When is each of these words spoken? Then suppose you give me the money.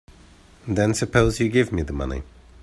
Then 0.67 0.95
suppose 0.95 1.39
you 1.39 1.47
give 1.47 1.71
me 1.71 1.83
the 1.83 1.93
money. 1.93 2.23